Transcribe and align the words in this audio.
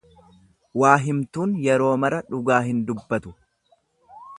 Waa 0.83 0.93
himtuun 1.03 1.53
yeroo 1.67 1.93
mara 2.05 2.25
dhugaa 2.33 2.61
hin 2.71 2.81
dubbatu. 2.91 3.39